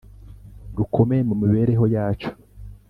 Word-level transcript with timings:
rukomeye 0.77 1.21
mu 1.29 1.35
mibereho 1.41 1.85
yacu 1.95 2.29